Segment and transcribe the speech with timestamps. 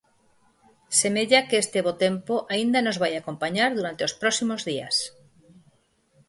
[0.99, 4.95] Semella que este bo tempo aínda nos vai acompañar durante os próximos días.